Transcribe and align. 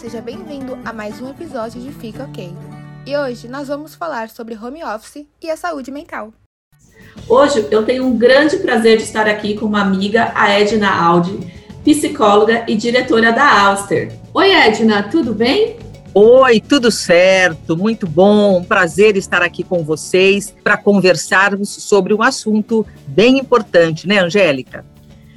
seja 0.00 0.22
bem-vindo 0.22 0.78
a 0.82 0.94
mais 0.94 1.20
um 1.20 1.28
episódio 1.28 1.78
de 1.78 1.92
Fica 1.92 2.24
Ok. 2.24 2.50
E 3.06 3.14
hoje 3.14 3.46
nós 3.48 3.68
vamos 3.68 3.94
falar 3.94 4.30
sobre 4.30 4.56
home 4.56 4.82
office 4.82 5.26
e 5.42 5.50
a 5.50 5.58
saúde 5.58 5.90
mental. 5.90 6.32
Hoje 7.28 7.68
eu 7.70 7.84
tenho 7.84 8.06
um 8.06 8.16
grande 8.16 8.56
prazer 8.56 8.96
de 8.96 9.02
estar 9.02 9.28
aqui 9.28 9.58
com 9.58 9.66
uma 9.66 9.82
amiga, 9.82 10.32
a 10.34 10.58
Edna 10.58 10.90
Aldi, 10.90 11.52
psicóloga 11.84 12.64
e 12.66 12.76
diretora 12.76 13.30
da 13.30 13.60
Alster. 13.60 14.10
Oi, 14.32 14.50
Edna, 14.50 15.02
tudo 15.02 15.34
bem? 15.34 15.76
Oi, 16.14 16.62
tudo 16.62 16.90
certo, 16.90 17.76
muito 17.76 18.06
bom, 18.06 18.64
prazer 18.64 19.18
estar 19.18 19.42
aqui 19.42 19.62
com 19.62 19.84
vocês 19.84 20.54
para 20.64 20.78
conversarmos 20.78 21.68
sobre 21.68 22.14
um 22.14 22.22
assunto 22.22 22.86
bem 23.06 23.38
importante, 23.38 24.08
né, 24.08 24.18
Angélica? 24.18 24.82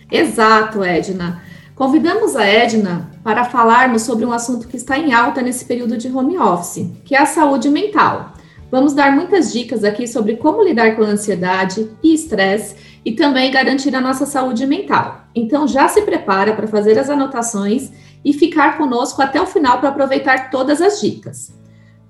Exato, 0.09 0.81
Edna. 0.81 1.42
Convidamos 1.75 2.35
a 2.35 2.45
Edna 2.45 3.09
para 3.23 3.45
falarmos 3.45 4.03
sobre 4.03 4.23
um 4.25 4.31
assunto 4.31 4.67
que 4.67 4.77
está 4.77 4.97
em 4.97 5.11
alta 5.11 5.41
nesse 5.41 5.65
período 5.65 5.97
de 5.97 6.07
home 6.07 6.37
office, 6.37 6.87
que 7.03 7.15
é 7.15 7.19
a 7.19 7.25
saúde 7.25 7.67
mental. 7.67 8.33
Vamos 8.69 8.93
dar 8.93 9.11
muitas 9.11 9.51
dicas 9.51 9.83
aqui 9.83 10.07
sobre 10.07 10.37
como 10.37 10.63
lidar 10.63 10.95
com 10.95 11.01
ansiedade 11.01 11.89
e 12.03 12.13
estresse 12.13 12.75
e 13.03 13.13
também 13.13 13.51
garantir 13.51 13.95
a 13.95 14.01
nossa 14.01 14.25
saúde 14.25 14.67
mental. 14.67 15.25
Então 15.33 15.67
já 15.67 15.87
se 15.87 16.03
prepara 16.03 16.53
para 16.53 16.67
fazer 16.67 16.97
as 16.99 17.09
anotações 17.09 17.91
e 18.23 18.33
ficar 18.33 18.77
conosco 18.77 19.21
até 19.21 19.41
o 19.41 19.47
final 19.47 19.79
para 19.79 19.89
aproveitar 19.89 20.51
todas 20.51 20.79
as 20.79 21.01
dicas. 21.01 21.62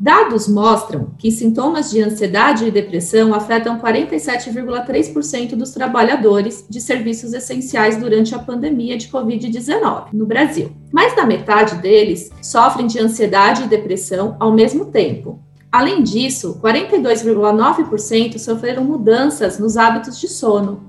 Dados 0.03 0.49
mostram 0.49 1.11
que 1.17 1.31
sintomas 1.31 1.89
de 1.89 2.01
ansiedade 2.01 2.65
e 2.65 2.71
depressão 2.71 3.33
afetam 3.33 3.79
47,3% 3.79 5.55
dos 5.55 5.71
trabalhadores 5.71 6.65
de 6.69 6.81
serviços 6.81 7.31
essenciais 7.31 7.95
durante 7.95 8.35
a 8.35 8.39
pandemia 8.39 8.97
de 8.97 9.07
Covid-19 9.07 10.07
no 10.11 10.25
Brasil. 10.25 10.73
Mais 10.91 11.15
da 11.15 11.25
metade 11.25 11.75
deles 11.75 12.29
sofrem 12.41 12.85
de 12.85 12.99
ansiedade 12.99 13.63
e 13.63 13.67
depressão 13.67 14.35
ao 14.41 14.51
mesmo 14.51 14.87
tempo. 14.87 15.39
Além 15.71 16.03
disso, 16.03 16.59
42,9% 16.61 18.37
sofreram 18.39 18.83
mudanças 18.83 19.57
nos 19.57 19.77
hábitos 19.77 20.19
de 20.19 20.27
sono. 20.27 20.83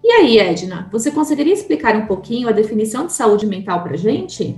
E 0.00 0.12
aí, 0.12 0.38
Edna, 0.38 0.88
você 0.92 1.10
conseguiria 1.10 1.54
explicar 1.54 1.96
um 1.96 2.06
pouquinho 2.06 2.48
a 2.48 2.52
definição 2.52 3.04
de 3.04 3.14
saúde 3.14 3.48
mental 3.48 3.82
para 3.82 3.96
gente? 3.96 4.56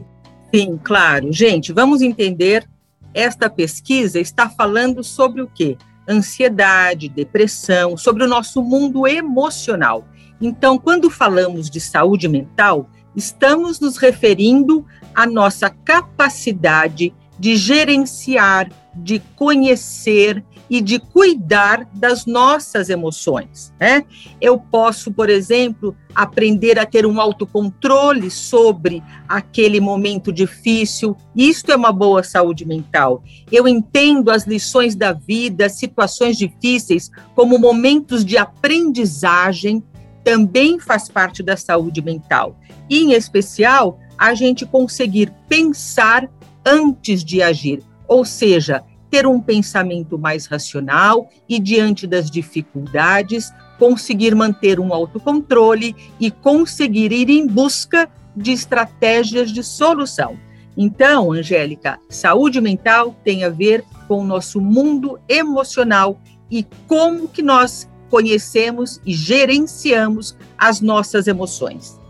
Sim, 0.55 0.79
claro. 0.85 1.33
Gente, 1.33 1.73
vamos 1.73 2.03
entender 2.03 2.71
esta 3.15 3.49
pesquisa 3.51 4.19
está 4.19 4.49
falando 4.49 5.03
sobre 5.03 5.43
o 5.43 5.49
quê? 5.49 5.77
Ansiedade, 6.09 7.09
depressão, 7.09 7.97
sobre 7.97 8.25
o 8.25 8.29
nosso 8.29 8.63
mundo 8.63 9.07
emocional. 9.07 10.05
Então, 10.41 10.79
quando 10.79 11.11
falamos 11.11 11.71
de 11.71 11.81
saúde 11.81 12.27
mental, 12.29 12.89
estamos 13.15 13.79
nos 13.79 13.97
referindo 13.97 14.85
à 15.15 15.27
nossa 15.27 15.71
capacidade 15.71 17.15
de 17.39 17.57
gerenciar, 17.57 18.71
de 18.95 19.21
conhecer 19.37 20.45
e 20.69 20.81
de 20.81 20.99
cuidar 20.99 21.87
das 21.93 22.27
nossas 22.27 22.89
emoções. 22.89 23.73
Né? 23.79 24.05
Eu 24.41 24.59
posso, 24.59 25.13
por 25.13 25.29
exemplo, 25.29 25.97
aprender 26.15 26.79
a 26.79 26.87
ter 26.87 27.07
um 27.07 27.21
autocontrole 27.21 28.31
sobre 28.31 29.03
aquele 29.29 29.81
momento 29.81 30.33
difícil. 30.33 31.17
Isto 31.35 31.73
é 31.73 31.77
uma 31.77 31.93
boa 31.93 32.23
saúde 32.23 32.65
mental. 32.65 33.23
Eu 33.51 33.69
entendo 33.69 34.31
as 34.31 34.45
lições 34.47 34.95
da 34.95 35.13
vida, 35.13 35.69
situações 35.69 36.37
difíceis, 36.37 37.11
como 37.35 37.59
momentos 37.59 38.25
de 38.25 38.37
aprendizagem, 38.37 39.83
também 40.25 40.79
faz 40.79 41.09
parte 41.09 41.43
da 41.43 41.57
saúde 41.57 42.01
mental. 42.01 42.57
E, 42.89 42.99
em 42.99 43.13
especial, 43.13 43.99
a 44.17 44.35
gente 44.35 44.65
conseguir 44.65 45.33
pensar 45.49 46.29
antes 46.65 47.25
de 47.25 47.43
agir, 47.43 47.83
ou 48.07 48.25
seja, 48.25 48.85
ter 49.13 49.27
um 49.27 49.39
pensamento 49.39 50.19
mais 50.19 50.47
racional 50.47 51.29
e, 51.47 51.61
diante 51.61 52.07
das 52.07 52.31
dificuldades, 52.31 53.53
conseguir 53.79 54.35
manter 54.35 54.81
um 54.81 54.91
autocontrole 54.95 55.95
e 56.19 56.31
conseguir 56.31 57.13
ir 57.13 57.29
em 57.29 57.47
busca 57.47 58.09
de 58.35 58.53
estratégias 58.53 59.53
de 59.53 59.63
solução. 59.63 60.39
Então, 60.75 61.31
Angélica, 61.31 62.01
saúde 62.09 62.59
mental 62.59 63.15
tem 63.23 63.45
a 63.45 63.51
ver 63.51 63.85
com 64.09 64.21
o 64.21 64.25
nosso 64.25 64.63
mundo 64.63 65.21
emocional 65.29 66.19
e 66.51 66.67
como 66.89 67.29
que 67.29 67.43
nós 67.43 67.87
conhecemos 68.09 68.99
e 69.05 69.13
gerenciamos 69.13 70.35
as 70.57 70.81
nossas 70.81 71.27
emoções. 71.27 72.01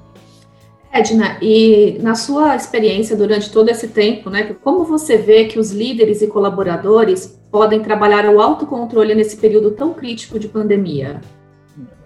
Edna, 0.93 1.39
e 1.41 1.99
na 2.03 2.15
sua 2.15 2.55
experiência 2.55 3.17
durante 3.17 3.51
todo 3.51 3.71
esse 3.71 3.89
tempo, 3.89 4.29
né, 4.29 4.55
como 4.63 4.85
você 4.85 5.17
vê 5.17 5.47
que 5.47 5.59
os 5.59 5.71
líderes 5.71 6.21
e 6.21 6.27
colaboradores 6.27 7.41
podem 7.51 7.81
trabalhar 7.81 8.27
o 8.27 8.41
autocontrole 8.41 9.15
nesse 9.15 9.39
período 9.39 9.71
tão 9.71 9.95
crítico 9.95 10.39
de 10.39 10.49
pandemia? 10.49 11.23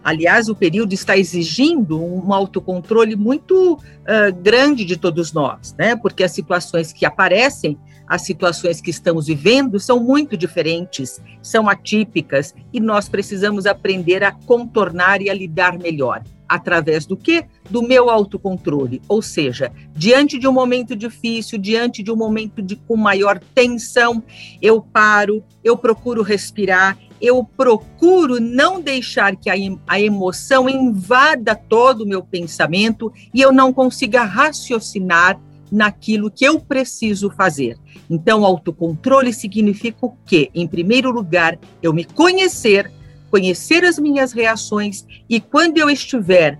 Aliás, 0.04 0.48
o 0.48 0.54
período 0.54 0.92
está 0.92 1.18
exigindo 1.18 2.00
um 2.00 2.32
autocontrole 2.32 3.16
muito 3.16 3.72
uh, 3.74 4.32
grande 4.40 4.84
de 4.84 4.96
todos 4.96 5.32
nós, 5.32 5.74
né? 5.76 5.96
Porque 5.96 6.22
as 6.22 6.30
situações 6.30 6.92
que 6.92 7.04
aparecem, 7.04 7.76
as 8.06 8.22
situações 8.22 8.80
que 8.80 8.90
estamos 8.90 9.26
vivendo 9.26 9.80
são 9.80 9.98
muito 9.98 10.36
diferentes, 10.36 11.20
são 11.42 11.68
atípicas 11.68 12.54
e 12.72 12.78
nós 12.78 13.08
precisamos 13.08 13.66
aprender 13.66 14.22
a 14.22 14.30
contornar 14.30 15.20
e 15.20 15.28
a 15.28 15.34
lidar 15.34 15.76
melhor. 15.76 16.22
Através 16.48 17.06
do 17.06 17.16
quê? 17.16 17.44
Do 17.68 17.82
meu 17.82 18.08
autocontrole. 18.08 19.02
Ou 19.08 19.20
seja, 19.20 19.72
diante 19.94 20.38
de 20.38 20.46
um 20.46 20.52
momento 20.52 20.94
difícil, 20.94 21.58
diante 21.58 22.02
de 22.02 22.10
um 22.10 22.16
momento 22.16 22.62
de, 22.62 22.76
com 22.76 22.96
maior 22.96 23.40
tensão, 23.54 24.22
eu 24.62 24.80
paro, 24.80 25.42
eu 25.64 25.76
procuro 25.76 26.22
respirar, 26.22 26.96
eu 27.20 27.42
procuro 27.44 28.40
não 28.40 28.80
deixar 28.80 29.36
que 29.36 29.50
a, 29.50 30.00
emoção 30.00 30.68
invada 30.68 31.54
todo 31.54 32.02
o 32.02 32.06
meu 32.06 32.22
pensamento 32.22 33.12
e 33.32 33.40
eu 33.40 33.52
não 33.52 33.72
consiga 33.72 34.22
raciocinar 34.22 35.40
naquilo 35.70 36.30
que 36.30 36.44
eu 36.44 36.60
preciso 36.60 37.30
fazer. 37.30 37.76
Então, 38.08 38.44
autocontrole 38.44 39.32
significa 39.32 40.06
o 40.06 40.16
quê? 40.24 40.50
Em 40.54 40.66
primeiro 40.66 41.10
lugar, 41.10 41.58
eu 41.82 41.92
me 41.92 42.04
conhecer, 42.04 42.92
conhecer 43.30 43.84
as 43.84 43.98
minhas 43.98 44.32
reações 44.32 45.04
e 45.28 45.40
quando 45.40 45.78
eu 45.78 45.90
estiver 45.90 46.58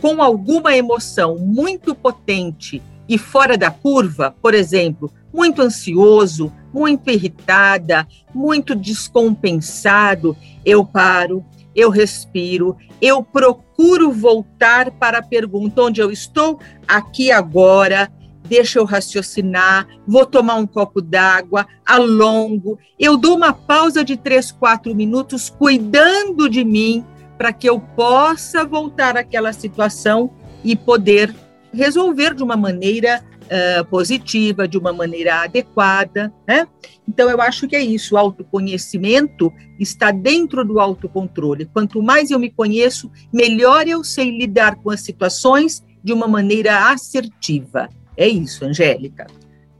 com 0.00 0.22
alguma 0.22 0.76
emoção 0.76 1.36
muito 1.38 1.94
potente 1.94 2.82
e 3.08 3.18
fora 3.18 3.56
da 3.56 3.70
curva, 3.70 4.34
por 4.40 4.54
exemplo, 4.54 5.12
muito 5.32 5.62
ansioso, 5.62 6.52
muito 6.72 7.10
irritada, 7.10 8.06
muito 8.34 8.74
descompensado, 8.74 10.36
eu 10.64 10.84
paro, 10.84 11.44
eu 11.74 11.90
respiro, 11.90 12.76
eu 13.00 13.22
procuro 13.22 14.10
voltar 14.10 14.90
para 14.92 15.18
a 15.18 15.22
pergunta 15.22 15.82
onde 15.82 16.00
eu 16.00 16.10
estou 16.10 16.58
aqui 16.88 17.30
agora, 17.30 18.10
deixa 18.48 18.78
eu 18.78 18.84
raciocinar, 18.84 19.86
vou 20.06 20.24
tomar 20.24 20.54
um 20.56 20.66
copo 20.66 21.00
d'água, 21.00 21.66
alongo, 21.84 22.78
eu 22.98 23.16
dou 23.16 23.36
uma 23.36 23.52
pausa 23.52 24.04
de 24.04 24.16
três, 24.16 24.50
quatro 24.50 24.94
minutos 24.94 25.50
cuidando 25.50 26.48
de 26.48 26.64
mim 26.64 27.04
para 27.36 27.52
que 27.52 27.68
eu 27.68 27.78
possa 27.78 28.64
voltar 28.64 29.16
àquela 29.16 29.52
situação 29.52 30.30
e 30.64 30.74
poder 30.74 31.34
resolver 31.72 32.34
de 32.34 32.42
uma 32.42 32.56
maneira 32.56 33.22
uh, 33.46 33.84
positiva, 33.86 34.66
de 34.66 34.78
uma 34.78 34.92
maneira 34.92 35.42
adequada. 35.42 36.32
Né? 36.46 36.66
Então, 37.08 37.28
eu 37.30 37.40
acho 37.40 37.68
que 37.68 37.76
é 37.76 37.82
isso. 37.82 38.14
O 38.14 38.18
autoconhecimento 38.18 39.52
está 39.78 40.10
dentro 40.10 40.64
do 40.64 40.80
autocontrole. 40.80 41.66
Quanto 41.66 42.02
mais 42.02 42.30
eu 42.30 42.38
me 42.38 42.50
conheço, 42.50 43.10
melhor 43.32 43.86
eu 43.86 44.02
sei 44.02 44.30
lidar 44.30 44.76
com 44.76 44.90
as 44.90 45.00
situações 45.00 45.84
de 46.02 46.12
uma 46.12 46.26
maneira 46.26 46.90
assertiva. 46.90 47.88
É 48.16 48.26
isso, 48.26 48.64
Angélica. 48.64 49.26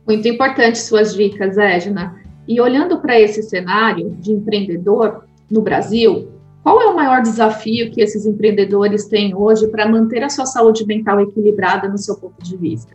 Muito 0.07 0.29
importante 0.29 0.79
suas 0.79 1.15
dicas, 1.15 1.59
Edna. 1.59 2.21
E 2.47 2.61
olhando 2.61 3.01
para 3.01 3.21
esse 3.21 3.43
cenário 3.43 4.11
de 4.21 4.33
empreendedor 4.33 5.25
no 5.51 5.63
Brasil, 5.63 6.29
qual 6.63 6.81
é 6.81 6.87
o 6.87 6.97
maior 6.97 7.23
desafio 7.23 7.91
que 7.91 8.01
esses 8.01 8.27
empreendedores 8.27 9.07
têm 9.07 9.35
hoje 9.35 9.69
para 9.69 9.89
manter 9.89 10.23
a 10.23 10.29
sua 10.29 10.47
saúde 10.47 10.85
mental 10.85 11.21
equilibrada 11.21 11.89
no 11.89 11.99
seu 11.99 12.17
ponto 12.17 12.43
de 12.43 12.57
vista? 12.57 12.93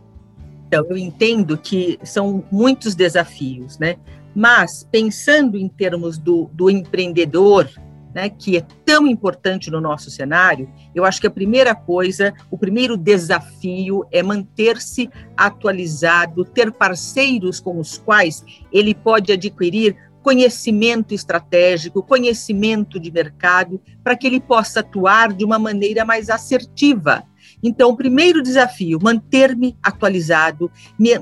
Então, 0.68 0.86
eu 0.88 0.96
entendo 0.96 1.58
que 1.58 1.98
são 2.02 2.44
muitos 2.50 2.94
desafios, 2.94 3.78
né? 3.78 3.96
Mas 4.34 4.88
pensando 4.90 5.58
em 5.58 5.68
termos 5.68 6.16
do, 6.16 6.48
do 6.52 6.70
empreendedor, 6.70 7.68
né, 8.14 8.28
que 8.28 8.56
é 8.56 8.66
tão 8.84 9.06
importante 9.06 9.70
no 9.70 9.80
nosso 9.80 10.10
cenário, 10.10 10.70
eu 10.94 11.04
acho 11.04 11.20
que 11.20 11.26
a 11.26 11.30
primeira 11.30 11.74
coisa, 11.74 12.32
o 12.50 12.58
primeiro 12.58 12.96
desafio 12.96 14.04
é 14.10 14.22
manter-se 14.22 15.10
atualizado, 15.36 16.44
ter 16.44 16.70
parceiros 16.72 17.60
com 17.60 17.78
os 17.78 17.98
quais 17.98 18.44
ele 18.72 18.94
pode 18.94 19.32
adquirir 19.32 19.96
conhecimento 20.22 21.12
estratégico, 21.12 22.02
conhecimento 22.02 22.98
de 23.00 23.10
mercado, 23.10 23.80
para 24.04 24.16
que 24.16 24.26
ele 24.26 24.40
possa 24.40 24.80
atuar 24.80 25.32
de 25.32 25.44
uma 25.44 25.58
maneira 25.58 26.04
mais 26.04 26.30
assertiva. 26.30 27.24
Então, 27.62 27.90
o 27.90 27.96
primeiro 27.96 28.42
desafio, 28.42 28.98
manter-me 29.02 29.76
atualizado, 29.82 30.70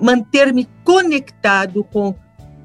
manter-me 0.00 0.68
conectado 0.84 1.82
com 1.84 2.14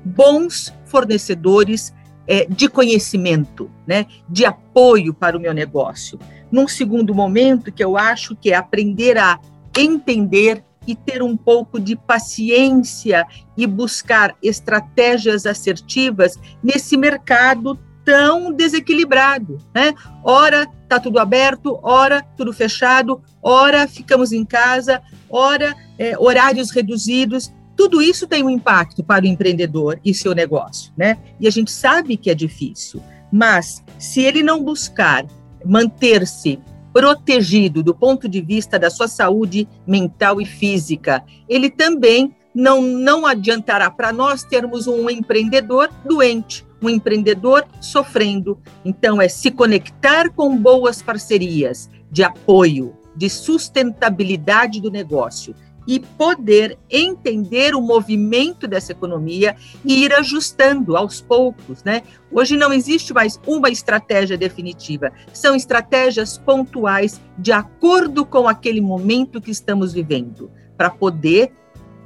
bons 0.04 0.74
fornecedores 0.86 1.94
é, 2.28 2.46
de 2.46 2.68
conhecimento, 2.68 3.70
né, 3.86 4.06
de 4.30 4.46
apoio 4.46 5.14
para 5.14 5.38
o 5.38 5.40
meu 5.40 5.54
negócio. 5.54 6.20
Num 6.52 6.68
segundo 6.68 7.14
momento, 7.14 7.72
que 7.72 7.84
eu 7.84 7.98
acho 7.98 8.36
que 8.36 8.52
é 8.52 8.56
aprender 8.56 9.18
a 9.18 9.40
entender 9.78 10.64
e 10.88 10.96
ter 10.96 11.22
um 11.22 11.36
pouco 11.36 11.80
de 11.80 11.96
paciência 11.96 13.26
e 13.58 13.66
buscar 13.66 14.36
estratégias 14.42 15.46
assertivas 15.46 16.40
nesse 16.64 16.96
mercado 16.96 17.78
tão 18.04 18.52
desequilibrado, 18.52 19.58
né? 19.74 19.94
Ora 20.24 20.68
está 20.84 21.00
tudo 21.00 21.18
aberto, 21.18 21.80
ora 21.82 22.22
tudo 22.38 22.54
fechado, 22.54 23.22
ora 23.42 23.88
ficamos 23.88 24.32
em 24.32 24.46
casa, 24.46 25.02
ora 25.28 25.76
é, 25.98 26.18
horários 26.18 26.70
reduzidos. 26.70 27.52
Tudo 27.76 28.02
isso 28.02 28.28
tem 28.28 28.44
um 28.44 28.50
impacto 28.50 29.04
para 29.04 29.26
o 29.26 29.28
empreendedor 29.28 30.00
e 30.04 30.14
seu 30.14 30.34
negócio, 30.34 30.94
né? 30.98 31.18
E 31.40 31.48
a 31.48 31.52
gente 31.52 31.72
sabe 31.72 32.16
que 32.16 32.30
é 32.30 32.36
difícil, 32.36 33.02
mas 33.32 33.84
se 34.00 34.22
ele 34.22 34.42
não 34.42 34.64
buscar 34.64 35.26
manter-se 35.66 36.60
protegido 36.94 37.84
do 37.84 37.94
ponto 37.94 38.30
de 38.30 38.40
vista 38.42 38.80
da 38.80 38.90
sua 38.90 39.08
saúde 39.08 39.68
mental 39.86 40.40
e 40.40 40.46
física, 40.46 41.24
ele 41.50 41.70
também 41.70 42.34
não, 42.54 42.82
não 42.82 43.26
adiantará 43.26 43.92
para 43.92 44.14
nós 44.14 44.46
termos 44.46 44.88
um 44.88 45.10
empreendedor 45.10 45.90
doente, 46.06 46.66
um 46.82 46.90
empreendedor 46.90 47.66
sofrendo. 47.82 48.58
Então, 48.86 49.22
é 49.22 49.28
se 49.28 49.52
conectar 49.52 50.30
com 50.30 50.58
boas 50.58 51.02
parcerias 51.02 51.90
de 52.10 52.24
apoio, 52.24 52.96
de 53.14 53.30
sustentabilidade 53.30 54.80
do 54.80 54.90
negócio 54.90 55.54
e 55.88 56.00
poder 56.00 56.78
entender 56.90 57.76
o 57.76 57.82
movimento 57.82 58.68
dessa 58.68 58.92
economia 58.92 59.56
e 59.84 60.04
ir 60.04 60.14
ajustando 60.14 60.98
aos 60.98 61.22
poucos, 61.22 61.84
né? 61.84 62.02
Hoje 62.32 62.58
não 62.58 62.74
existe 62.74 63.14
mais 63.14 63.40
uma 63.46 63.70
estratégia 63.70 64.38
definitiva, 64.38 65.12
são 65.34 65.56
estratégias 65.56 66.38
pontuais 66.38 67.22
de 67.38 67.52
acordo 67.52 68.26
com 68.26 68.48
aquele 68.48 68.82
momento 68.82 69.42
que 69.42 69.52
estamos 69.52 69.94
vivendo, 69.94 70.52
para 70.78 70.90
poder 70.90 71.52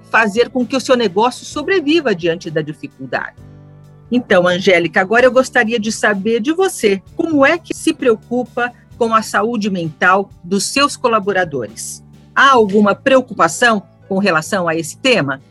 fazer 0.10 0.50
com 0.50 0.66
que 0.66 0.76
o 0.76 0.81
seu 0.81 0.96
negócio 0.96 1.46
sobreviva 1.46 2.14
diante 2.16 2.50
da 2.50 2.62
dificuldade. 2.62 3.38
Então, 4.12 4.48
Angélica, 4.48 5.02
agora 5.02 5.26
eu 5.26 5.31
gostaria 5.31 5.80
de 5.80 5.92
saber 5.92 6.40
de 6.40 6.52
você, 6.52 7.02
como 7.16 7.46
é 7.46 7.58
que 7.58 7.76
se 7.76 7.94
preocupa 7.94 8.74
com 8.98 9.14
a 9.14 9.22
saúde 9.22 9.70
mental 9.70 10.30
dos 10.44 10.66
seus 10.66 10.98
colaboradores? 10.98 12.04
Há 12.42 12.52
alguma 12.52 12.96
preocupação 12.96 13.84
com 14.08 14.18
relação 14.18 14.66
a 14.66 14.74
esse 14.74 14.96
tema? 14.96 15.42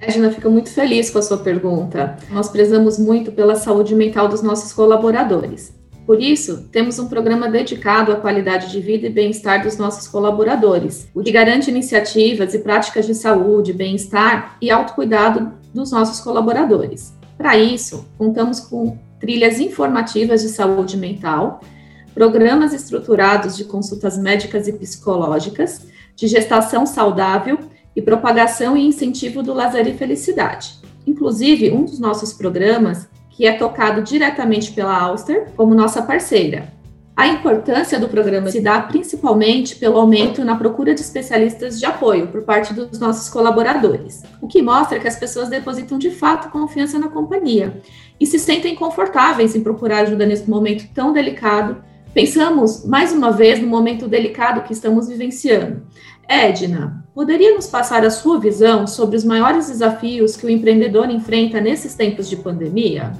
Edna, 0.00 0.30
fico 0.30 0.48
muito 0.48 0.70
feliz 0.70 1.10
com 1.10 1.18
a 1.18 1.22
sua 1.22 1.38
pergunta. 1.38 2.16
Nós 2.30 2.48
prezamos 2.48 3.00
muito 3.00 3.32
pela 3.32 3.56
saúde 3.56 3.96
mental 3.96 4.28
dos 4.28 4.42
nossos 4.42 4.72
colaboradores. 4.72 5.74
Por 6.06 6.22
isso, 6.22 6.68
temos 6.70 7.00
um 7.00 7.08
programa 7.08 7.48
dedicado 7.48 8.12
à 8.12 8.14
qualidade 8.14 8.70
de 8.70 8.78
vida 8.78 9.08
e 9.08 9.10
bem-estar 9.10 9.64
dos 9.64 9.76
nossos 9.76 10.06
colaboradores, 10.06 11.08
o 11.12 11.20
que 11.20 11.32
garante 11.32 11.68
iniciativas 11.68 12.54
e 12.54 12.60
práticas 12.60 13.06
de 13.06 13.14
saúde, 13.16 13.72
bem-estar 13.72 14.56
e 14.62 14.70
autocuidado 14.70 15.52
dos 15.74 15.90
nossos 15.90 16.20
colaboradores. 16.20 17.12
Para 17.36 17.58
isso, 17.58 18.06
contamos 18.16 18.60
com 18.60 18.96
trilhas 19.18 19.58
informativas 19.58 20.42
de 20.42 20.48
saúde 20.50 20.96
mental, 20.96 21.60
programas 22.14 22.72
estruturados 22.72 23.56
de 23.56 23.64
consultas 23.64 24.16
médicas 24.16 24.68
e 24.68 24.72
psicológicas, 24.72 25.84
de 26.16 26.26
gestação 26.26 26.86
saudável 26.86 27.58
e 27.94 28.02
propagação 28.02 28.76
e 28.76 28.86
incentivo 28.86 29.42
do 29.42 29.54
lazer 29.54 29.86
e 29.86 29.94
felicidade. 29.94 30.74
Inclusive, 31.06 31.70
um 31.70 31.84
dos 31.84 32.00
nossos 32.00 32.32
programas, 32.32 33.08
que 33.30 33.46
é 33.46 33.52
tocado 33.52 34.02
diretamente 34.02 34.72
pela 34.72 34.98
Auster 34.98 35.52
como 35.54 35.74
nossa 35.74 36.02
parceira. 36.02 36.74
A 37.16 37.26
importância 37.28 37.98
do 37.98 38.08
programa 38.08 38.50
se 38.50 38.60
dá 38.60 38.78
principalmente 38.78 39.76
pelo 39.76 39.96
aumento 39.96 40.44
na 40.44 40.54
procura 40.54 40.94
de 40.94 41.00
especialistas 41.00 41.78
de 41.78 41.86
apoio 41.86 42.26
por 42.26 42.42
parte 42.42 42.74
dos 42.74 42.98
nossos 42.98 43.30
colaboradores, 43.30 44.22
o 44.42 44.46
que 44.46 44.60
mostra 44.60 45.00
que 45.00 45.08
as 45.08 45.16
pessoas 45.16 45.48
depositam 45.48 45.96
de 45.96 46.10
fato 46.10 46.50
confiança 46.50 46.98
na 46.98 47.08
companhia 47.08 47.80
e 48.20 48.26
se 48.26 48.38
sentem 48.38 48.74
confortáveis 48.74 49.56
em 49.56 49.62
procurar 49.62 50.00
ajuda 50.00 50.26
nesse 50.26 50.48
momento 50.48 50.92
tão 50.92 51.10
delicado 51.10 51.82
Pensamos 52.16 52.82
mais 52.86 53.12
uma 53.12 53.30
vez 53.30 53.60
no 53.60 53.66
momento 53.66 54.08
delicado 54.08 54.62
que 54.62 54.72
estamos 54.72 55.06
vivenciando. 55.06 55.82
Edna, 56.26 57.06
poderia 57.14 57.54
nos 57.54 57.66
passar 57.66 58.06
a 58.06 58.10
sua 58.10 58.40
visão 58.40 58.86
sobre 58.86 59.18
os 59.18 59.22
maiores 59.22 59.68
desafios 59.68 60.34
que 60.34 60.46
o 60.46 60.48
empreendedor 60.48 61.10
enfrenta 61.10 61.60
nesses 61.60 61.94
tempos 61.94 62.26
de 62.26 62.36
pandemia? 62.36 63.12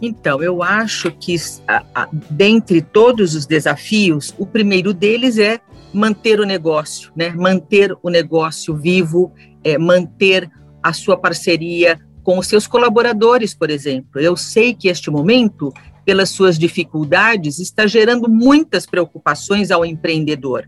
Então, 0.00 0.42
eu 0.42 0.62
acho 0.62 1.10
que, 1.10 1.36
a, 1.68 1.84
a, 1.94 2.08
dentre 2.30 2.80
todos 2.80 3.34
os 3.34 3.44
desafios, 3.44 4.34
o 4.38 4.46
primeiro 4.46 4.94
deles 4.94 5.36
é 5.36 5.60
manter 5.92 6.40
o 6.40 6.46
negócio, 6.46 7.12
né? 7.14 7.28
manter 7.36 7.94
o 8.02 8.08
negócio 8.08 8.74
vivo, 8.74 9.30
é, 9.62 9.76
manter 9.76 10.50
a 10.82 10.94
sua 10.94 11.18
parceria 11.18 12.00
com 12.22 12.38
os 12.38 12.46
seus 12.46 12.66
colaboradores, 12.66 13.52
por 13.52 13.68
exemplo. 13.68 14.18
Eu 14.18 14.38
sei 14.38 14.72
que 14.72 14.88
este 14.88 15.10
momento 15.10 15.70
pelas 16.08 16.30
suas 16.30 16.58
dificuldades, 16.58 17.58
está 17.58 17.86
gerando 17.86 18.30
muitas 18.30 18.86
preocupações 18.86 19.70
ao 19.70 19.84
empreendedor. 19.84 20.66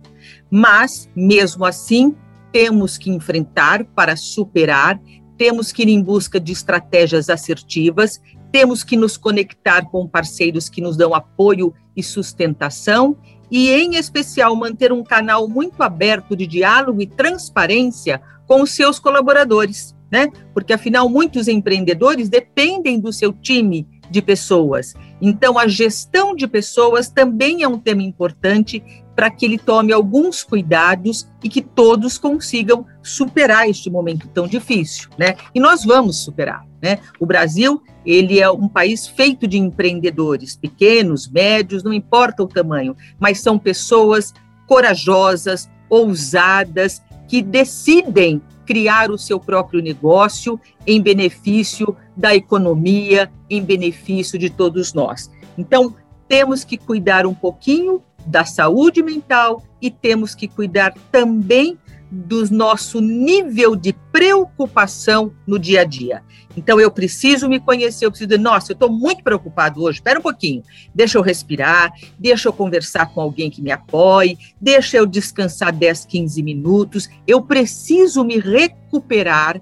Mas, 0.51 1.09
mesmo 1.17 1.65
assim, 1.65 2.15
temos 2.53 2.99
que 2.99 3.09
enfrentar 3.09 3.87
para 3.87 4.17
superar, 4.17 5.01
temos 5.39 5.73
que 5.73 5.81
ir 5.81 5.89
em 5.89 6.03
busca 6.03 6.39
de 6.39 6.53
estratégias 6.53 7.31
assertivas, 7.31 8.21
temos 8.53 8.85
que 8.85 8.99
nos 8.99 9.17
conectar 9.17 9.87
com 9.87 10.07
parceiros 10.07 10.69
que 10.69 10.83
nos 10.83 10.95
dão 10.95 11.15
apoio 11.15 11.73
e 11.97 12.03
sustentação 12.03 13.17
e, 13.51 13.71
em 13.71 13.95
especial, 13.95 14.55
manter 14.55 14.93
um 14.93 15.03
canal 15.03 15.49
muito 15.49 15.83
aberto 15.83 16.37
de 16.37 16.47
diálogo 16.47 17.01
e 17.01 17.07
transparência 17.07 18.21
com 18.47 18.61
os 18.61 18.73
seus 18.73 18.99
colaboradores, 18.99 19.97
né? 20.13 20.31
Porque, 20.53 20.75
afinal, 20.75 21.09
muitos 21.09 21.49
empreendedores 21.49 22.29
dependem 22.29 23.01
do 23.01 23.11
seu 23.11 23.33
time 23.33 23.89
de 24.11 24.21
pessoas. 24.21 24.95
Então, 25.21 25.59
a 25.59 25.69
gestão 25.69 26.35
de 26.35 26.47
pessoas 26.47 27.09
também 27.09 27.63
é 27.63 27.69
um 27.69 27.79
tema 27.79 28.03
importante 28.03 28.83
para 29.15 29.31
que 29.31 29.45
ele 29.45 29.59
tome 29.59 29.93
alguns 29.93 30.43
cuidados 30.43 31.29
e 31.45 31.49
que 31.49 31.61
todos 31.61 32.17
consigam 32.17 32.87
superar 33.03 33.69
este 33.69 33.91
momento 33.91 34.27
tão 34.29 34.47
difícil, 34.47 35.11
né? 35.19 35.37
E 35.55 35.61
nós 35.61 35.85
vamos 35.85 36.17
superar, 36.25 36.67
né? 36.83 36.99
O 37.19 37.27
Brasil, 37.27 37.83
ele 38.05 38.41
é 38.41 38.51
um 38.51 38.67
país 38.67 39.07
feito 39.07 39.47
de 39.47 39.59
empreendedores, 39.59 40.57
pequenos, 40.57 41.29
médios, 41.29 41.83
não 41.83 41.93
importa 41.93 42.43
o 42.43 42.49
tamanho, 42.49 42.97
mas 43.19 43.41
são 43.41 43.59
pessoas 43.59 44.33
corajosas, 44.67 45.69
ousadas, 45.89 47.03
que 47.29 47.43
decidem 47.43 48.41
criar 48.71 49.11
o 49.11 49.19
seu 49.19 49.41
próprio 49.41 49.83
negócio 49.83 50.61
em 50.87 51.03
benefício 51.03 51.97
da 52.17 52.37
economia, 52.37 53.29
em 53.51 53.61
benefício 53.61 54.39
de 54.39 54.49
todos 54.49 54.95
nós. 54.95 55.29
Então, 55.59 55.97
temos 56.29 56.63
que 56.63 56.79
cuidar 56.79 57.27
um 57.27 57.35
pouquinho 57.35 58.01
da 58.25 58.45
saúde 58.45 59.03
mental 59.03 59.61
e 59.83 59.91
temos 59.91 60.37
que 60.37 60.47
cuidar 60.47 60.95
também 61.11 61.77
do 62.11 62.51
nosso 62.51 63.01
nível 63.01 63.77
de 63.77 63.93
preocupação 64.11 65.33
no 65.47 65.59
dia 65.59 65.83
a 65.83 65.85
dia. 65.85 66.23
Então, 66.57 66.81
eu 66.81 66.91
preciso 66.91 67.49
me 67.49 67.61
conhecer, 67.61 68.05
eu 68.05 68.11
preciso 68.11 68.29
dizer, 68.29 68.41
nossa, 68.41 68.73
eu 68.73 68.75
estou 68.75 68.91
muito 68.91 69.23
preocupado 69.23 69.83
hoje, 69.83 69.99
espera 69.99 70.19
um 70.19 70.23
pouquinho, 70.23 70.63
deixa 70.93 71.17
eu 71.17 71.23
respirar, 71.23 71.93
deixa 72.19 72.49
eu 72.49 72.53
conversar 72.53 73.07
com 73.15 73.21
alguém 73.21 73.49
que 73.49 73.63
me 73.63 73.71
apoie, 73.71 74.37
deixa 74.61 74.97
eu 74.97 75.07
descansar 75.07 75.73
10, 75.73 76.07
15 76.07 76.43
minutos, 76.43 77.09
eu 77.27 77.43
preciso 77.43 78.25
me 78.25 78.39
recuperar 78.39 79.61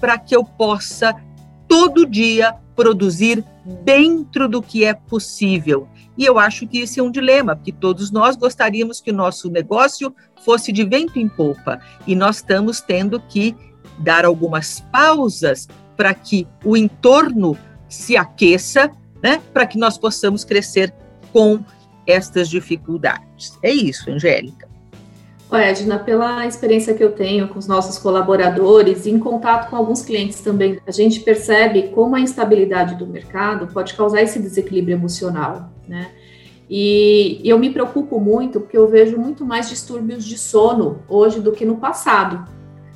para 0.00 0.18
que 0.18 0.34
eu 0.34 0.44
possa, 0.44 1.14
todo 1.68 2.06
dia, 2.06 2.54
produzir 2.74 3.44
dentro 3.84 4.48
do 4.48 4.62
que 4.62 4.84
é 4.84 4.94
possível. 4.94 5.88
E 6.16 6.24
eu 6.24 6.38
acho 6.38 6.66
que 6.66 6.78
esse 6.78 7.00
é 7.00 7.02
um 7.02 7.10
dilema, 7.10 7.54
porque 7.54 7.72
todos 7.72 8.10
nós 8.10 8.36
gostaríamos 8.36 9.00
que 9.00 9.10
o 9.10 9.14
nosso 9.14 9.50
negócio 9.50 10.14
fosse 10.44 10.72
de 10.72 10.84
vento 10.84 11.18
em 11.18 11.28
popa, 11.28 11.80
e 12.06 12.14
nós 12.14 12.36
estamos 12.36 12.80
tendo 12.80 13.20
que 13.20 13.54
dar 13.98 14.24
algumas 14.24 14.80
pausas 14.92 15.68
para 15.96 16.12
que 16.14 16.46
o 16.64 16.76
entorno 16.76 17.56
se 17.88 18.16
aqueça, 18.16 18.90
né, 19.22 19.40
para 19.52 19.66
que 19.66 19.78
nós 19.78 19.96
possamos 19.96 20.44
crescer 20.44 20.94
com 21.32 21.60
estas 22.06 22.48
dificuldades. 22.48 23.58
É 23.62 23.72
isso, 23.72 24.10
Angélica. 24.10 24.68
Edna, 25.54 25.98
pela 25.98 26.44
experiência 26.46 26.94
que 26.94 27.04
eu 27.04 27.12
tenho 27.12 27.46
com 27.46 27.58
os 27.58 27.68
nossos 27.68 27.98
colaboradores 27.98 29.06
e 29.06 29.10
em 29.10 29.18
contato 29.18 29.70
com 29.70 29.76
alguns 29.76 30.02
clientes 30.02 30.40
também, 30.40 30.80
a 30.84 30.90
gente 30.90 31.20
percebe 31.20 31.90
como 31.94 32.16
a 32.16 32.20
instabilidade 32.20 32.96
do 32.96 33.06
mercado 33.06 33.68
pode 33.72 33.94
causar 33.94 34.22
esse 34.22 34.40
desequilíbrio 34.40 34.96
emocional, 34.96 35.70
né? 35.86 36.10
E 36.68 37.40
eu 37.44 37.58
me 37.58 37.70
preocupo 37.70 38.18
muito 38.18 38.60
porque 38.60 38.76
eu 38.76 38.88
vejo 38.88 39.16
muito 39.16 39.44
mais 39.44 39.68
distúrbios 39.68 40.24
de 40.24 40.36
sono 40.36 40.98
hoje 41.08 41.40
do 41.40 41.52
que 41.52 41.64
no 41.64 41.76
passado. 41.76 42.44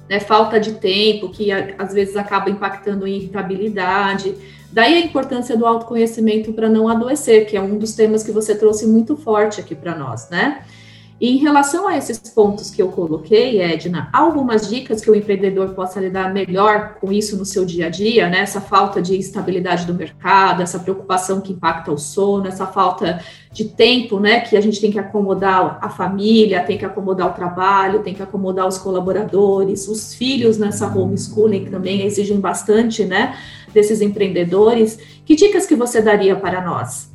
Né? 0.09 0.19
Falta 0.19 0.59
de 0.59 0.73
tempo, 0.73 1.29
que 1.29 1.53
às 1.53 1.95
vezes 1.95 2.17
acaba 2.17 2.51
impactando 2.51 3.07
em 3.07 3.15
irritabilidade. 3.15 4.35
Daí 4.73 4.95
a 4.95 5.01
importância 5.01 5.57
do 5.57 5.65
autoconhecimento 5.65 6.53
para 6.53 6.69
não 6.69 6.89
adoecer, 6.89 7.47
que 7.47 7.57
é 7.57 7.61
um 7.61 7.79
dos 7.79 7.95
temas 7.95 8.25
que 8.25 8.33
você 8.33 8.57
trouxe 8.57 8.89
muito 8.89 9.17
forte 9.17 9.61
aqui 9.61 9.77
para 9.77 9.95
nós, 9.95 10.29
né? 10.31 10.65
E 11.21 11.29
em 11.29 11.37
relação 11.37 11.87
a 11.87 11.99
esses 11.99 12.19
pontos 12.19 12.71
que 12.71 12.81
eu 12.81 12.89
coloquei, 12.89 13.61
Edna, 13.61 14.09
algumas 14.11 14.67
dicas 14.67 15.03
que 15.03 15.11
o 15.11 15.15
empreendedor 15.15 15.75
possa 15.75 16.01
lidar 16.01 16.33
melhor 16.33 16.95
com 16.99 17.13
isso 17.13 17.37
no 17.37 17.45
seu 17.45 17.67
dia 17.67 17.89
a 17.89 17.91
dia, 17.91 18.27
né? 18.31 18.41
Essa 18.41 18.59
falta 18.59 19.03
de 19.03 19.15
estabilidade 19.19 19.85
do 19.85 19.93
mercado, 19.93 20.63
essa 20.63 20.79
preocupação 20.79 21.43
que 21.43 21.53
impacta 21.53 21.93
o 21.93 21.99
sono, 21.99 22.49
essa 22.49 22.67
falta 22.67 23.23
de 23.53 23.67
tempo, 23.67 24.19
né? 24.19 24.41
Que 24.41 24.57
a 24.57 24.63
gente 24.63 24.81
tem 24.81 24.91
que 24.91 24.99
acomodar 24.99 25.79
a 25.83 25.91
família, 25.91 26.65
tem 26.65 26.79
que 26.79 26.87
acomodar 26.87 27.29
o 27.29 27.35
trabalho, 27.35 28.03
tem 28.03 28.15
que 28.15 28.23
acomodar 28.23 28.67
os 28.67 28.79
colaboradores, 28.79 29.89
os 29.89 30.15
filhos 30.15 30.57
nessa 30.57 30.87
homeschooling 30.87 31.65
que 31.65 31.71
também 31.71 32.01
exigem 32.01 32.41
bastante, 32.41 33.05
né? 33.05 33.37
Desses 33.75 34.01
empreendedores. 34.01 34.99
Que 35.27 35.37
dicas 35.37 35.67
que 35.67 35.77
você 35.77 36.01
daria 36.01 36.35
para 36.35 36.63
nós? 36.63 37.10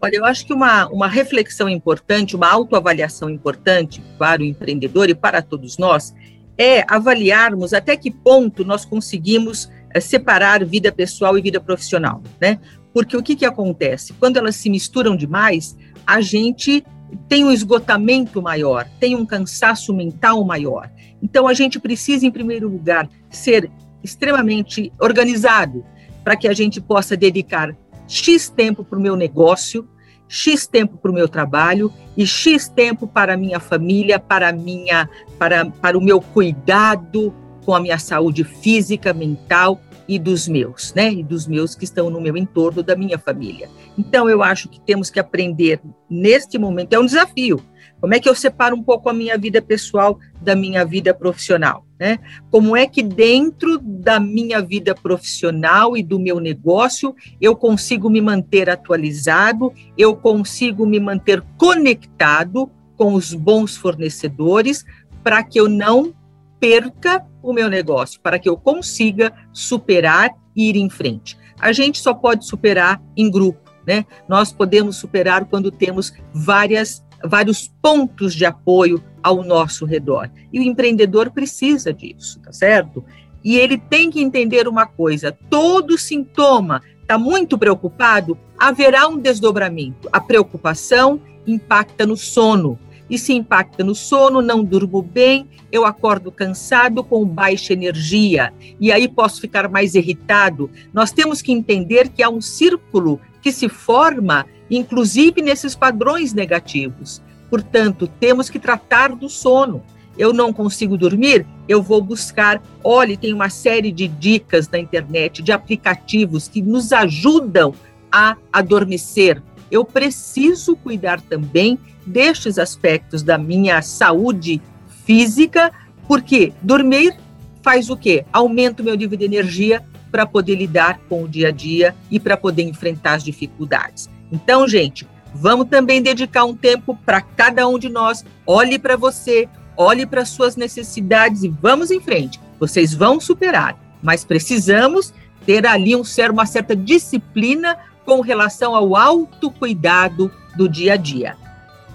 Olha, 0.00 0.16
eu 0.16 0.24
acho 0.24 0.46
que 0.46 0.52
uma, 0.52 0.86
uma 0.88 1.08
reflexão 1.08 1.68
importante, 1.68 2.36
uma 2.36 2.50
autoavaliação 2.50 3.30
importante 3.30 4.02
para 4.18 4.42
o 4.42 4.44
empreendedor 4.44 5.08
e 5.08 5.14
para 5.14 5.40
todos 5.40 5.78
nós 5.78 6.14
é 6.58 6.84
avaliarmos 6.88 7.72
até 7.72 7.96
que 7.96 8.10
ponto 8.10 8.64
nós 8.64 8.84
conseguimos 8.84 9.70
é, 9.94 10.00
separar 10.00 10.64
vida 10.64 10.92
pessoal 10.92 11.36
e 11.38 11.42
vida 11.42 11.60
profissional, 11.60 12.22
né? 12.40 12.58
Porque 12.92 13.16
o 13.16 13.22
que, 13.22 13.36
que 13.36 13.44
acontece? 13.44 14.14
Quando 14.14 14.38
elas 14.38 14.56
se 14.56 14.70
misturam 14.70 15.16
demais, 15.16 15.76
a 16.06 16.20
gente 16.20 16.82
tem 17.28 17.44
um 17.44 17.52
esgotamento 17.52 18.40
maior, 18.40 18.88
tem 18.98 19.14
um 19.14 19.26
cansaço 19.26 19.92
mental 19.94 20.44
maior. 20.44 20.90
Então, 21.22 21.46
a 21.46 21.54
gente 21.54 21.78
precisa, 21.78 22.26
em 22.26 22.30
primeiro 22.30 22.68
lugar, 22.68 23.08
ser 23.30 23.70
extremamente 24.02 24.92
organizado 24.98 25.84
para 26.24 26.36
que 26.36 26.48
a 26.48 26.52
gente 26.52 26.80
possa 26.80 27.16
dedicar 27.16 27.76
X 28.06 28.48
tempo 28.48 28.84
para 28.84 28.98
o 28.98 29.02
meu 29.02 29.16
negócio, 29.16 29.88
X 30.28 30.66
tempo 30.66 30.96
para 30.96 31.10
o 31.10 31.14
meu 31.14 31.28
trabalho 31.28 31.92
e 32.16 32.26
X 32.26 32.68
tempo 32.68 33.06
para 33.06 33.34
a 33.34 33.36
minha 33.36 33.60
família, 33.60 34.18
para, 34.18 34.52
minha, 34.52 35.08
para, 35.38 35.66
para 35.66 35.96
o 35.96 36.00
meu 36.00 36.20
cuidado 36.20 37.32
com 37.64 37.74
a 37.74 37.80
minha 37.80 37.98
saúde 37.98 38.44
física, 38.44 39.12
mental 39.12 39.80
e 40.08 40.18
dos 40.18 40.46
meus, 40.46 40.94
né? 40.94 41.12
E 41.12 41.22
dos 41.22 41.46
meus 41.48 41.74
que 41.74 41.84
estão 41.84 42.08
no 42.08 42.20
meu 42.20 42.36
entorno, 42.36 42.82
da 42.82 42.94
minha 42.94 43.18
família. 43.18 43.68
Então, 43.98 44.28
eu 44.28 44.42
acho 44.42 44.68
que 44.68 44.80
temos 44.80 45.10
que 45.10 45.18
aprender 45.18 45.80
neste 46.08 46.58
momento, 46.58 46.92
é 46.92 46.98
um 46.98 47.06
desafio, 47.06 47.60
como 48.00 48.14
é 48.14 48.20
que 48.20 48.28
eu 48.28 48.34
separo 48.34 48.76
um 48.76 48.82
pouco 48.82 49.08
a 49.08 49.12
minha 49.12 49.36
vida 49.38 49.60
pessoal 49.62 50.18
da 50.40 50.54
minha 50.54 50.84
vida 50.84 51.14
profissional? 51.14 51.84
Né? 51.98 52.18
Como 52.50 52.76
é 52.76 52.86
que 52.86 53.02
dentro 53.02 53.78
da 53.78 54.20
minha 54.20 54.60
vida 54.60 54.94
profissional 54.94 55.96
e 55.96 56.02
do 56.02 56.18
meu 56.18 56.38
negócio 56.38 57.14
eu 57.40 57.56
consigo 57.56 58.10
me 58.10 58.20
manter 58.20 58.68
atualizado, 58.68 59.72
eu 59.96 60.14
consigo 60.14 60.84
me 60.84 61.00
manter 61.00 61.42
conectado 61.56 62.70
com 62.96 63.14
os 63.14 63.32
bons 63.32 63.76
fornecedores 63.76 64.84
para 65.22 65.42
que 65.42 65.58
eu 65.58 65.68
não 65.68 66.14
perca 66.60 67.24
o 67.42 67.52
meu 67.52 67.68
negócio, 67.68 68.20
para 68.20 68.38
que 68.38 68.48
eu 68.48 68.56
consiga 68.56 69.32
superar 69.52 70.30
e 70.54 70.70
ir 70.70 70.76
em 70.76 70.90
frente. 70.90 71.36
A 71.60 71.72
gente 71.72 71.98
só 71.98 72.12
pode 72.12 72.46
superar 72.46 73.02
em 73.16 73.30
grupo, 73.30 73.70
né? 73.86 74.04
Nós 74.28 74.52
podemos 74.52 74.96
superar 74.96 75.44
quando 75.46 75.70
temos 75.70 76.12
várias 76.32 77.05
vários 77.26 77.68
pontos 77.82 78.34
de 78.34 78.44
apoio 78.44 79.02
ao 79.22 79.42
nosso 79.42 79.84
redor. 79.84 80.30
E 80.52 80.58
o 80.58 80.62
empreendedor 80.62 81.30
precisa 81.30 81.92
disso, 81.92 82.40
tá 82.40 82.52
certo? 82.52 83.04
E 83.44 83.56
ele 83.56 83.78
tem 83.78 84.10
que 84.10 84.20
entender 84.20 84.66
uma 84.66 84.86
coisa: 84.86 85.36
todo 85.48 85.98
sintoma 85.98 86.82
está 87.00 87.16
muito 87.16 87.56
preocupado, 87.56 88.36
haverá 88.58 89.06
um 89.06 89.18
desdobramento. 89.18 90.08
A 90.12 90.20
preocupação 90.20 91.20
impacta 91.46 92.04
no 92.04 92.16
sono. 92.16 92.78
E 93.08 93.16
se 93.16 93.32
impacta 93.32 93.84
no 93.84 93.94
sono, 93.94 94.42
não 94.42 94.64
durmo 94.64 95.00
bem, 95.00 95.48
eu 95.70 95.84
acordo 95.84 96.32
cansado, 96.32 97.04
com 97.04 97.24
baixa 97.24 97.72
energia, 97.72 98.52
e 98.80 98.90
aí 98.90 99.06
posso 99.06 99.40
ficar 99.40 99.68
mais 99.68 99.94
irritado. 99.94 100.68
Nós 100.92 101.12
temos 101.12 101.40
que 101.40 101.52
entender 101.52 102.08
que 102.08 102.20
há 102.20 102.28
um 102.28 102.40
círculo 102.40 103.20
que 103.46 103.52
se 103.52 103.68
forma 103.68 104.44
inclusive 104.68 105.40
nesses 105.40 105.76
padrões 105.76 106.32
negativos. 106.32 107.22
Portanto, 107.48 108.10
temos 108.18 108.50
que 108.50 108.58
tratar 108.58 109.14
do 109.14 109.28
sono. 109.28 109.84
Eu 110.18 110.32
não 110.32 110.52
consigo 110.52 110.98
dormir, 110.98 111.46
eu 111.68 111.80
vou 111.80 112.02
buscar. 112.02 112.60
Olhe, 112.82 113.16
tem 113.16 113.32
uma 113.32 113.48
série 113.48 113.92
de 113.92 114.08
dicas 114.08 114.68
na 114.68 114.80
internet, 114.80 115.44
de 115.44 115.52
aplicativos 115.52 116.48
que 116.48 116.60
nos 116.60 116.92
ajudam 116.92 117.72
a 118.10 118.36
adormecer. 118.52 119.40
Eu 119.70 119.84
preciso 119.84 120.74
cuidar 120.74 121.20
também 121.20 121.78
destes 122.04 122.58
aspectos 122.58 123.22
da 123.22 123.38
minha 123.38 123.80
saúde 123.80 124.60
física, 125.04 125.70
porque 126.08 126.52
dormir 126.60 127.16
faz 127.62 127.90
o 127.90 127.96
quê? 127.96 128.24
Aumenta 128.32 128.82
o 128.82 128.84
meu 128.84 128.96
nível 128.96 129.16
de 129.16 129.24
energia 129.24 129.84
para 130.16 130.24
poder 130.24 130.54
lidar 130.54 130.98
com 131.10 131.24
o 131.24 131.28
dia 131.28 131.48
a 131.48 131.50
dia 131.50 131.94
e 132.10 132.18
para 132.18 132.38
poder 132.38 132.62
enfrentar 132.62 133.16
as 133.16 133.22
dificuldades. 133.22 134.08
Então, 134.32 134.66
gente, 134.66 135.06
vamos 135.34 135.68
também 135.68 136.00
dedicar 136.00 136.46
um 136.46 136.56
tempo 136.56 136.98
para 137.04 137.20
cada 137.20 137.68
um 137.68 137.78
de 137.78 137.90
nós. 137.90 138.24
Olhe 138.46 138.78
para 138.78 138.96
você, 138.96 139.46
olhe 139.76 140.06
para 140.06 140.24
suas 140.24 140.56
necessidades 140.56 141.42
e 141.42 141.48
vamos 141.50 141.90
em 141.90 142.00
frente. 142.00 142.40
Vocês 142.58 142.94
vão 142.94 143.20
superar, 143.20 143.78
mas 144.02 144.24
precisamos 144.24 145.12
ter 145.44 145.66
ali 145.66 145.94
um, 145.94 146.00
uma 146.32 146.46
certa 146.46 146.74
disciplina 146.74 147.76
com 148.06 148.22
relação 148.22 148.74
ao 148.74 148.96
autocuidado 148.96 150.32
do 150.56 150.66
dia 150.66 150.94
a 150.94 150.96
dia. 150.96 151.36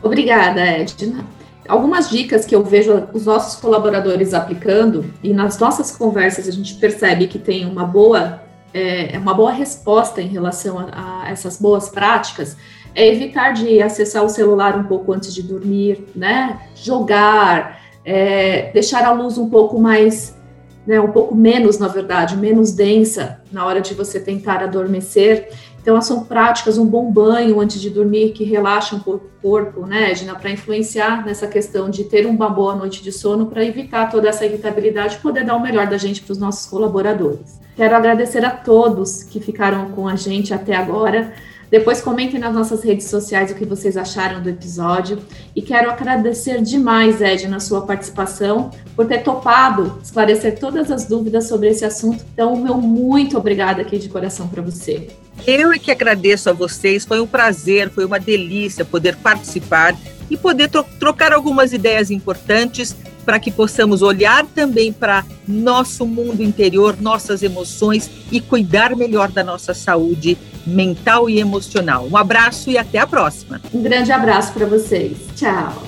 Obrigada, 0.04 0.62
Edna. 0.62 1.26
Algumas 1.68 2.10
dicas 2.10 2.46
que 2.46 2.56
eu 2.56 2.64
vejo 2.64 3.08
os 3.14 3.26
nossos 3.26 3.60
colaboradores 3.60 4.34
aplicando, 4.34 5.06
e 5.24 5.34
nas 5.34 5.58
nossas 5.60 5.96
conversas 5.96 6.48
a 6.48 6.52
gente 6.52 6.76
percebe 6.76 7.28
que 7.28 7.40
tem 7.40 7.66
uma 7.66 7.86
boa 7.86 8.42
é, 8.74 9.16
é, 9.16 9.20
uma 9.20 9.34
boa 9.34 9.52
resposta 9.52 10.22
em 10.22 10.28
relação 10.28 10.80
a, 10.80 11.24
a, 11.24 11.30
essas 11.30 11.60
boas 11.60 11.90
práticas 11.90 12.56
é 12.96 13.08
evitar 13.08 13.52
de 13.52 13.82
acessar 13.82 14.24
o 14.24 14.30
celular 14.30 14.78
um 14.78 14.84
pouco 14.84 15.14
antes 15.14 15.34
de 15.34 15.44
dormir, 15.44 16.06
né? 16.16 16.60
Jogar, 16.76 17.82
é, 18.04 18.72
deixar 18.74 19.04
a 19.06 19.12
luz 19.12 19.38
um 19.38 19.50
pouco 19.50 19.80
mais, 19.80 20.38
né, 20.86 21.00
um 21.00 21.12
pouco 21.12 21.34
menos, 21.36 21.78
na 21.80 21.88
verdade, 21.88 22.36
menos 22.36 22.74
densa 22.74 23.42
na 23.52 23.66
hora 23.66 23.80
de 23.80 23.94
você 23.94 24.20
tentar 24.20 24.62
adormecer. 24.64 25.50
Então, 25.82 26.00
são 26.02 26.24
práticas, 26.24 26.78
um 26.78 26.86
bom 26.86 27.12
banho 27.12 27.60
antes 27.60 27.82
de 27.82 27.90
dormir 27.90 28.34
que 28.34 28.44
relaxa 28.44 28.96
um 28.96 29.00
pouco 29.00 29.26
o 29.26 29.42
corpo, 29.42 29.88
né, 29.88 30.12
Edna, 30.12 30.36
para 30.36 30.52
influenciar 30.52 31.26
nessa 31.26 31.48
questão 31.48 31.90
de 31.90 32.04
ter 32.04 32.28
uma 32.28 32.48
boa 32.48 32.76
noite 32.76 33.02
de 33.02 33.12
sono, 33.12 33.48
para 33.48 33.66
evitar 33.66 34.10
toda 34.12 34.30
essa 34.30 34.46
irritabilidade 34.46 35.16
e 35.16 35.20
poder 35.20 35.44
dar 35.44 35.56
o 35.56 35.60
melhor 35.60 35.88
da 35.88 35.98
gente 35.98 36.22
para 36.22 36.32
os 36.34 36.38
nossos 36.38 36.68
colaboradores. 36.68 37.60
Quero 37.76 37.96
agradecer 37.96 38.46
a 38.46 38.52
todos 38.52 39.24
que 39.24 39.40
ficaram 39.40 39.90
com 39.90 40.08
a 40.08 40.16
gente 40.16 40.54
até 40.54 40.76
agora. 40.76 41.34
Depois 41.72 42.02
comentem 42.02 42.38
nas 42.38 42.54
nossas 42.54 42.84
redes 42.84 43.08
sociais 43.08 43.50
o 43.50 43.56
que 43.56 43.64
vocês 43.64 43.96
acharam 43.96 44.44
do 44.44 44.50
episódio. 44.50 45.20
E 45.56 45.62
quero 45.62 45.90
agradecer 45.90 46.62
demais, 46.62 47.22
Ed, 47.22 47.48
na 47.48 47.62
sua 47.62 47.86
participação, 47.86 48.72
por 48.94 49.08
ter 49.08 49.20
topado 49.20 49.98
esclarecer 50.04 50.60
todas 50.60 50.92
as 50.92 51.06
dúvidas 51.06 51.48
sobre 51.48 51.70
esse 51.70 51.86
assunto. 51.86 52.26
Então, 52.34 52.58
meu 52.58 52.76
muito 52.76 53.38
obrigada 53.38 53.82
aqui 53.82 53.98
de 53.98 54.10
coração 54.10 54.50
para 54.50 54.62
você. 54.62 55.08
Eu 55.48 55.72
é 55.72 55.80
que 55.80 55.90
agradeço 55.90 56.50
a 56.50 56.54
vocês, 56.54 57.06
foi 57.06 57.22
um 57.22 57.28
prazer, 57.28 57.90
foi 57.90 58.04
uma 58.04 58.20
delícia 58.20 58.84
poder 58.84 59.16
participar 59.16 59.96
e 60.30 60.36
poder 60.36 60.70
tro 60.70 60.84
trocar 61.00 61.32
algumas 61.32 61.72
ideias 61.72 62.12
importantes 62.12 62.94
para 63.22 63.40
que 63.40 63.52
possamos 63.52 64.02
olhar 64.02 64.46
também 64.48 64.92
para 64.92 65.26
nosso 65.48 66.06
mundo 66.06 66.44
interior, 66.44 67.02
nossas 67.02 67.44
emoções 67.44 68.10
e 68.32 68.42
cuidar 68.42 68.96
melhor 68.96 69.32
da 69.32 69.44
nossa 69.44 69.74
saúde 69.74 70.38
mental 70.66 71.30
e 71.30 71.40
emocional. 71.40 72.08
Um 72.08 72.18
abraço 72.18 72.70
e 72.70 72.78
até 72.78 73.00
a 73.00 73.08
próxima. 73.08 73.62
Um 73.74 73.82
grande 73.82 74.12
abraço 74.12 74.54
para 74.54 74.66
vocês. 74.66 75.18
Tchau. 75.36 75.84